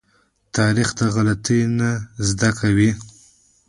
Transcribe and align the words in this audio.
تاریخ 0.55 0.89
د 0.99 1.01
غلطيو 1.15 1.67
نه 1.79 1.89
زده 2.29 2.49
کوي. 2.59 2.91